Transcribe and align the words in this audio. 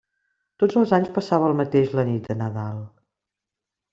Tots 0.61 0.77
els 0.79 0.93
anys 0.97 1.11
passava 1.17 1.51
el 1.51 1.59
mateix 1.59 1.93
la 1.99 2.05
nit 2.09 2.31
de 2.31 2.39
Nadal. 2.41 2.83